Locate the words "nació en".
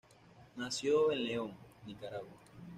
0.55-1.25